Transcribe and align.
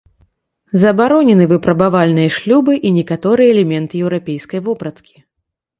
Забаронены 0.83 1.45
выпрабавальныя 1.51 2.29
шлюбы 2.39 2.73
і 2.91 2.93
некаторыя 2.99 3.49
элементы 3.55 3.93
еўрапейскай 4.07 4.59
вопраткі. 4.71 5.15